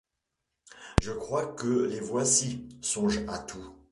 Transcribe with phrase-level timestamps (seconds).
[0.99, 3.75] Je crois que les voici.— Songe à tout.